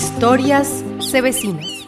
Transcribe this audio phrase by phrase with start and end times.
[0.00, 1.79] Historias Cebecinas.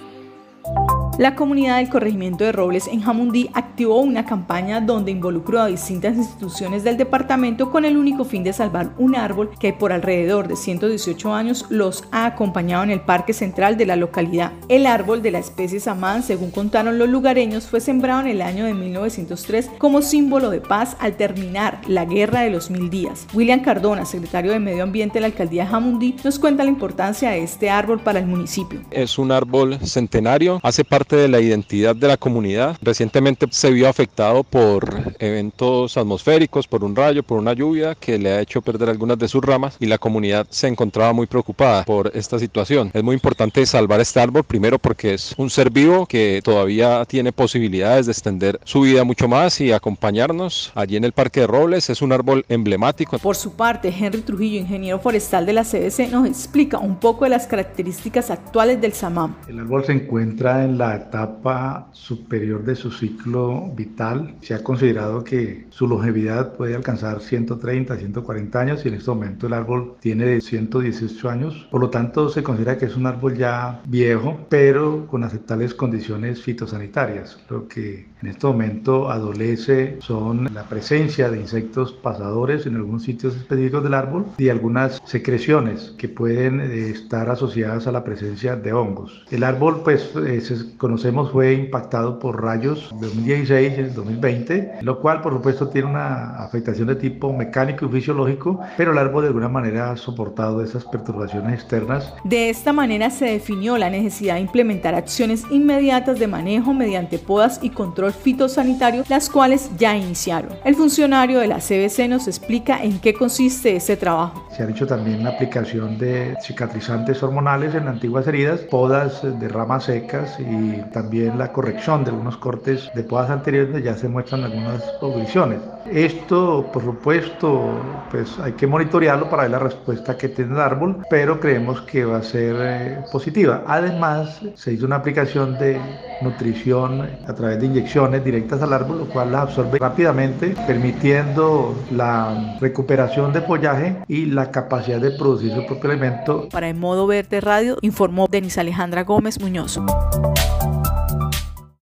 [1.19, 6.17] La comunidad del corregimiento de Robles en Jamundí activó una campaña donde involucró a distintas
[6.17, 10.57] instituciones del departamento con el único fin de salvar un árbol que por alrededor de
[10.57, 14.53] 118 años los ha acompañado en el parque central de la localidad.
[14.71, 18.65] El árbol de la especie samán, según contaron los lugareños, fue sembrado en el año
[18.65, 23.27] de 1903 como símbolo de paz al terminar la guerra de los mil días.
[23.35, 27.31] William Cardona, secretario de Medio Ambiente de la alcaldía de Jamundí, nos cuenta la importancia
[27.31, 28.81] de este árbol para el municipio.
[28.91, 32.77] Es un árbol centenario, hace parte de la identidad de la comunidad.
[32.83, 38.33] Recientemente se vio afectado por eventos atmosféricos, por un rayo, por una lluvia que le
[38.33, 42.11] ha hecho perder algunas de sus ramas y la comunidad se encontraba muy preocupada por
[42.15, 42.91] esta situación.
[42.95, 47.33] Es muy importante salvar este árbol primero porque es un ser vivo que todavía tiene
[47.33, 51.91] posibilidades de extender su vida mucho más y acompañarnos allí en el Parque de Robles.
[51.91, 53.19] Es un árbol emblemático.
[53.19, 57.31] Por su parte, Henry Trujillo, ingeniero forestal de la CDC, nos explica un poco de
[57.31, 59.35] las características actuales del samam.
[59.49, 64.37] El árbol se encuentra en la etapa superior de su ciclo vital.
[64.41, 69.47] Se ha considerado que su longevidad puede alcanzar 130, 140 años y en este momento
[69.47, 71.67] el árbol tiene 118 años.
[71.71, 76.43] Por lo tanto, se considera que es un árbol ya viejo, pero con aceptables condiciones
[76.43, 77.39] fitosanitarias.
[77.49, 83.35] Lo que en este momento adolece son la presencia de insectos pasadores en algunos sitios
[83.37, 88.73] específicos del árbol y algunas secreciones que pueden eh, estar asociadas a la presencia de
[88.73, 89.25] hongos.
[89.31, 90.51] El árbol, pues, es
[90.83, 96.89] conocemos fue impactado por rayos 2016 y 2020, lo cual por supuesto tiene una afectación
[96.89, 101.61] de tipo mecánico y fisiológico, pero el árbol de alguna manera ha soportado esas perturbaciones
[101.61, 102.13] externas.
[102.25, 107.61] De esta manera se definió la necesidad de implementar acciones inmediatas de manejo mediante podas
[107.63, 110.51] y control fitosanitario, las cuales ya iniciaron.
[110.65, 114.42] El funcionario de la CBC nos explica en qué consiste ese trabajo.
[114.53, 119.85] Se ha hecho también la aplicación de cicatrizantes hormonales en antiguas heridas, podas de ramas
[119.85, 124.83] secas y también la corrección de algunos cortes de podas anteriores ya se muestran algunas
[125.01, 125.61] progresiones.
[125.91, 127.81] Esto, por supuesto,
[128.11, 132.05] pues hay que monitorearlo para ver la respuesta que tiene el árbol, pero creemos que
[132.05, 133.65] va a ser eh, positiva.
[133.67, 135.81] Además, se hizo una aplicación de
[136.23, 142.57] nutrición a través de inyecciones directas al árbol, lo cual la absorbe rápidamente, permitiendo la
[142.61, 146.49] recuperación de follaje y la capacidad de producir su propio alimento.
[146.51, 149.81] Para el modo verde radio, informó Denis Alejandra Gómez Muñoz.